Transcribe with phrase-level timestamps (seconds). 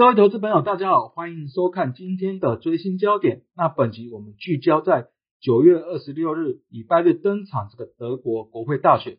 [0.00, 3.42] 各位投资朋友，大家好，欢迎收看今天的追星焦点。
[3.54, 5.08] 那本集我们聚焦在
[5.42, 9.18] 九月二十六日礼拜日登场这个德国国会大选。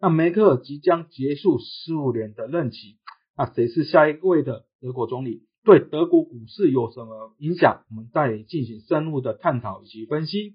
[0.00, 2.96] 那梅克尔即将结束十五年的任期，
[3.36, 5.42] 那谁是下一位的德国总理？
[5.64, 7.82] 对德国股市有什么影响？
[7.90, 10.54] 我们再进行深入的探讨以及分析。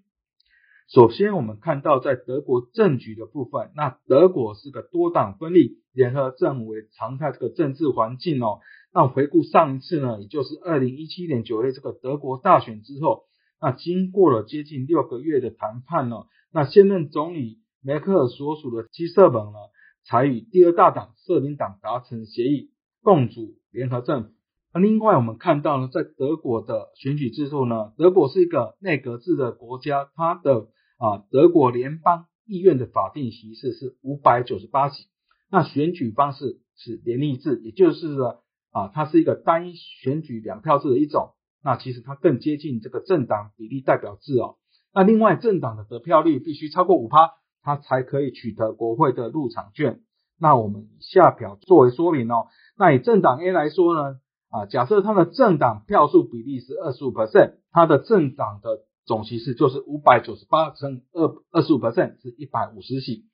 [0.88, 8.60] 首先，我们看到在德国政局的部分，那德国是个多党分立、联合政府为常态这个政治环境哦。
[8.94, 13.24] 那回顾上一次呢，也就是二零一七年九月这个德国大选之后，
[13.60, 16.24] 那经过了接近六个月的谈判呢，
[16.54, 19.60] 那现任总理梅克尔所属的基社盟呢，
[20.06, 22.72] 才与第二大党社民党达成协议，
[23.04, 24.30] 共组联合政府。
[24.74, 35.06] 那另外我们看到呢，在德国的选举制度呢，德国是一个内阁制的国家，它的啊，德国联邦议院的法定席次是五百九十八席，
[35.50, 41.34] 那选举方式是联立制，也就是说啊，它是一个单一选举两票制的一种。
[41.64, 44.56] 那其实它更接近这个政党比例代表制哦。
[44.94, 50.02] 那另外政党的得票率必须超过五趴，它才可以取得国会的入场券。
[50.40, 52.48] 那我们下表作为说明哦。
[52.78, 63.26] 那以政党 A 来说呢，啊，假设它的政党票数比例是二十五 percent，它的政党的总席次就是五百九十八乘二二十五 percent 是一百五十席，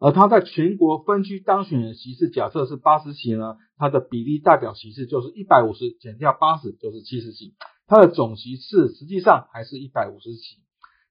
[0.00, 7.54] 而他在全国分区当选的席次假设是八十席呢，它的比例代表席次就是一百五十减掉八十就是七十席，
[7.86, 10.58] 它的总席次实际上还是一百五十席。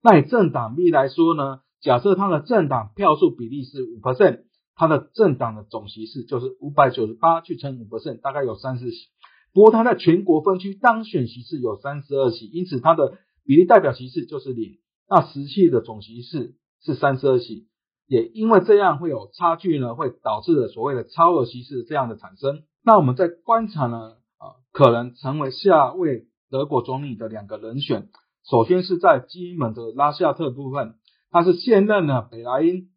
[0.02, 4.42] 那以政党 B 来说呢，假设它的政党票数比例是五 percent，
[4.76, 9.08] 它的政党的总席次就是五百九十八去乘五 percent，大概有三十席。
[9.54, 14.80] 不过它在全国分区当选席次有三十二席，因此它的比例代表席次就是零，
[15.10, 17.68] 那实际的总席次是三十二席，
[18.08, 22.64] 也因为这样会有差距呢，会导致了所谓的超额席次这样的产生。
[22.84, 28.10] 那我们在观察呢，啊，可能成为下位德国总理的两个人选，
[28.50, 30.96] 首先是在基门的拉夏特部分，
[31.30, 32.90] 他是现任的北莱茵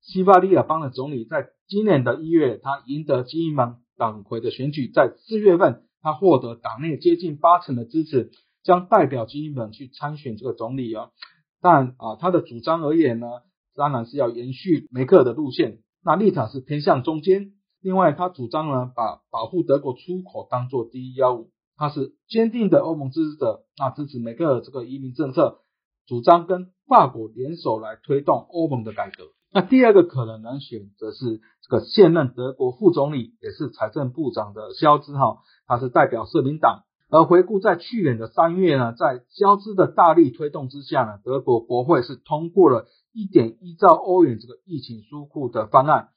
[0.00, 8.32] 西巴利亚邦的总理，在今年的一月，他赢得基门党魁的选举，在四月份，他获得党内接近八成的支持。
[8.62, 11.10] 将代表基本去参选这个总理啊，
[11.60, 13.26] 但啊他的主张而言呢，
[13.74, 17.52] 当然是要延续梅克尔的路线，那立场是偏向中间。
[17.80, 25.62] 另外，他主张呢把保护德国出口当做第一要务，他是坚定的欧盟支持者，那支持梅克尔这个移民政策，
[26.06, 29.24] 主张跟法国联手来推动欧盟的改革。
[29.52, 36.84] 那第二个可能能选择是这个现任德国副总理，也是财政部长的肖兹哈，他是代表社民党。
[37.12, 46.08] 而回顾在去年的三月呢，在肖兹的大力推动之下呢，德国国会是通过了一点一兆欧元这个疫情纾库的方案，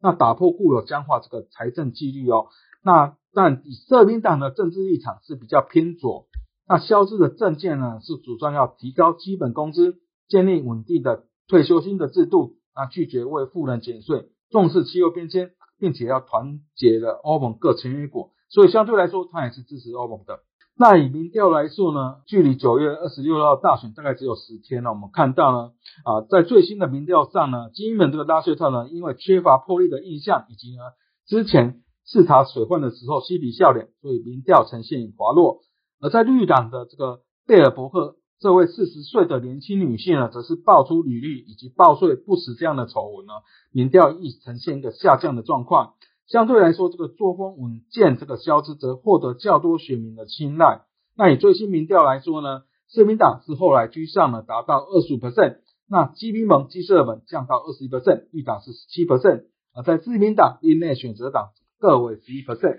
[0.00, 2.46] 那打破固有僵化这个财政纪律哦。
[2.84, 6.28] 那但以社民党的政治立场是比较偏左，
[6.68, 9.96] 那肖兹的政见呢是主张要提高基本工资，
[10.28, 15.50] 建立稳定的退休金的制度，那拒绝为富人减税，重视气候变迁，
[15.80, 18.33] 并且要团结了欧盟各成员国。
[18.54, 20.38] 所以相对来说，他也是支持欧盟的。
[20.76, 24.90] 那以民调来说呢，距离九月二十六号大选大概只有十天了。
[24.90, 25.72] 我们看到呢，
[26.04, 30.82] 啊，在最新的民调上呢，基本这个拉谢特呢，因为缺乏破例的印象，以及呢
[31.26, 35.62] 之前视察水患的时候嬉皮笑脸，所以民调呈现滑落。
[36.00, 43.32] 而在绿党的这个贝尔伯克这位四十岁的年轻女性呢，则是爆出履历以及报税不实这样的丑闻呢，
[43.72, 45.94] 民调亦呈现一个下降的状况。
[46.26, 50.82] 相对来说，这个作风稳健，这个肖兹则获得较多选民的青睐。
[51.16, 55.58] 那以最新民调来说呢，社民党是后来居上了，达到二十五 percent。
[55.86, 59.44] 那基民盟、基社盟降到二十一 percent，绿党是十七 percent。
[59.74, 62.78] 而在自民党、另内选择党各为十一 percent。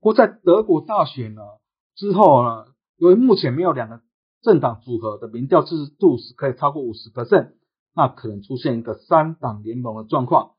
[0.00, 1.42] 不过在德国大选呢
[1.96, 2.66] 之后呢，
[2.98, 4.00] 由于目前没有两个
[4.42, 7.54] 政党组合的民调支持度是可以超过五十 percent，
[7.96, 10.52] 那可能出现一个三党联盟的状况。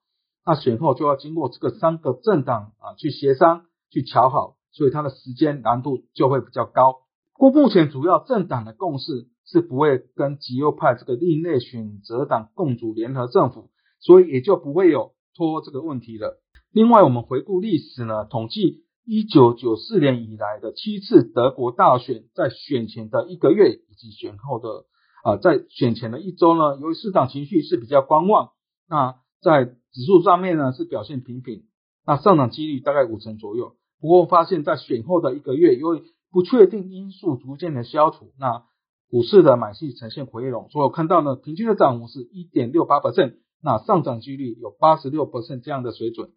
[0.45, 6.97] 那选后就要经过这个三个政党啊去协商去调好，所以它的时间难度就会比较高。
[7.37, 13.69] 不过目前主要政党的共识是不会跟极右派这个另类选择党共组联合政府，
[13.99, 16.41] 所以也就不会有拖这个问题了。
[16.71, 24.85] 另外，我们回顾历史呢，统计一九九四年以来的七次德国大选，在选前的一个月以及选后的
[25.23, 28.51] 啊在选前的一周呢，由于市场情绪是比较观望，
[28.87, 31.63] 那在指数上面呢是表现平平，
[32.05, 33.77] 那上涨几率大概五成左右。
[34.01, 36.03] 不过发现，在选后的一个月，由于
[36.33, 38.65] 不确定因素逐渐的消除，那
[39.09, 40.67] 股市的买气呈现回笼。
[40.69, 46.31] 所以我看到呢，平均的涨幅是一点六八百分那上涨几率有八十六百分这样的水准。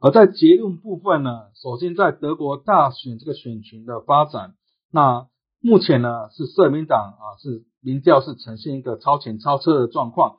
[0.00, 1.30] 而在结论部分呢，
[1.60, 4.54] 首先在德国大选这个选群的发展，
[4.92, 5.26] 那
[5.60, 10.36] 目前呢是社民党啊是民调是呈现一个超前超车的状况，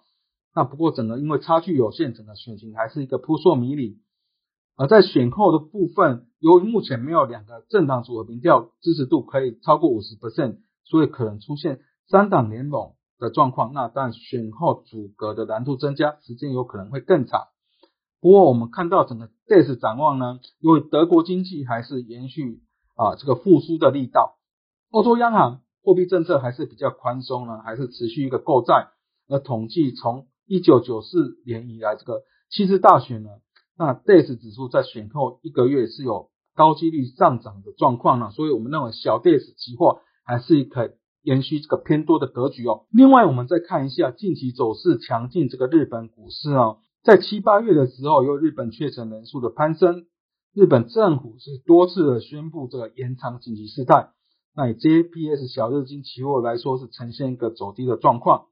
[0.56, 4.00] 那不过整个因为差距有限，整个选情还是一个扑朔迷离。
[4.78, 13.74] 而在选后的部分，由于目前没有两个政党组合民调支持度可以超过五十 percent，所以可能出现三党联盟的状况。
[13.74, 17.48] 那但选后阻隔的难度增加，时间有可能会更长。
[18.22, 22.62] 不过我们看到整个 days 展望呢，因为德国经济还是延续
[22.96, 24.38] 啊这个复苏的力道，
[24.90, 28.88] 欧洲央行货币政策还是比较宽松呢，还是持续一个购债。
[29.28, 33.30] 而统计从一九九四年以来这个七次大选呢。
[33.78, 42.86] 那 days 指数在选后一个月是有高几率上涨的状况呢，所以我们认为小 days 期货还是可以延续这个偏多的格局哦。
[42.90, 50.06] 另外，我们再看一下近期走势强劲这个日本股市哦，在七八月的时候，由日本确诊人数的攀升，
[50.54, 54.12] 日本政府是多次的宣布这个延长紧急事态。
[54.56, 58.46] 那以 JPS 小日经期货来说，是呈现一个走低的状况。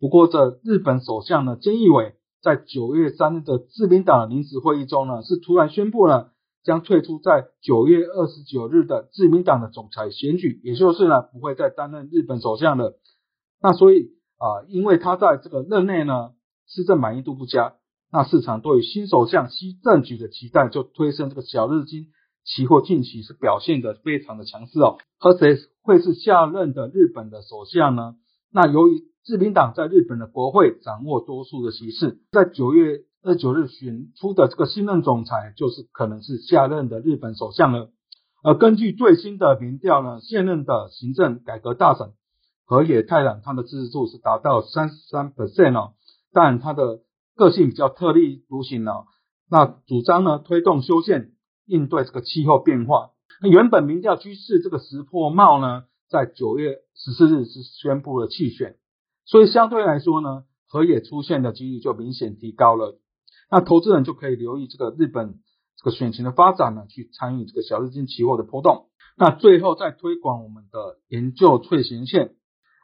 [0.00, 2.14] 不过，这日本首相呢，菅义伟。
[2.42, 6.32] 在九月三日的自民党临时会议中呢，是突然宣布了
[6.64, 12.98] 将退出在九月二十九日的自民党的总裁选举，也就是呢不会再担任日本首相了。
[13.60, 16.30] 那所以啊，因为他在这个任内呢
[16.66, 17.74] 施政满意度不佳，
[18.10, 22.06] 那市场对于新首相新政局的期待就推升这个小日经
[22.46, 24.96] 期货近期是表现的非常的强势哦。
[25.18, 28.14] 而谁会是下任的日本的首相呢？
[28.52, 37.90] 那由于自民党在日本的国会掌握多数的席次，在九月二九日选出的这个新任总裁，就是可能是下任的日本首相了。
[38.42, 42.12] 而根据最新的民调呢，现任的行政改革大臣
[42.64, 45.92] 河野太郎，他的支持度是达到三十三 percent 哦，
[46.32, 47.00] 但他的
[47.36, 49.04] 个性比较特立独行哦，
[49.50, 51.32] 那主张呢推动修宪，
[51.66, 53.10] 应对这个气候变化。
[53.42, 58.76] 那原本民调趋势这个石破茂呢，在九月十四日是宣布了弃选。
[59.24, 62.98] 所以相对来说呢，河野出现的几率就明显提高了。
[63.50, 65.40] 那投资人就可以留意这个日本
[65.76, 68.88] 这个选情的发展呢，去参与这个小日经期货的波动。
[69.16, 72.34] 那最后再推广我们的研究脆弦线，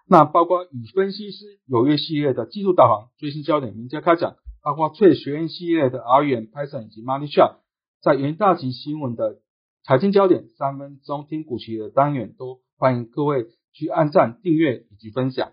[0.06, 7.56] 那包括与分析师有约系列的技术导航、最新焦点、名家开讲，包括翠学院系列的 R 元、Python 以及 Money Shot，
[8.02, 9.40] 在元大级新闻的
[9.84, 15.52] 财经焦点三分钟听股期的单元，都欢迎各位去按赞、订阅以及分享。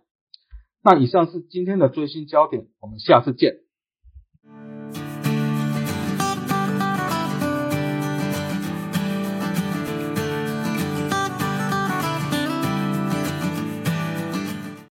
[0.83, 3.62] 那以上是今天的最新焦点，我们下次见。